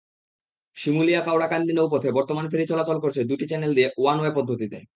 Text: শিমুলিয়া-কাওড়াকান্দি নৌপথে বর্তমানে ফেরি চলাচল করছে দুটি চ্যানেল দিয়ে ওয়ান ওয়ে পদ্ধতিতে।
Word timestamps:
শিমুলিয়া-কাওড়াকান্দি 0.77 1.73
নৌপথে 1.73 2.09
বর্তমানে 2.11 2.47
ফেরি 2.49 2.65
চলাচল 2.67 2.97
করছে 2.99 3.21
দুটি 3.23 3.45
চ্যানেল 3.47 3.71
দিয়ে 3.75 3.89
ওয়ান 3.97 4.17
ওয়ে 4.19 4.35
পদ্ধতিতে। 4.35 4.77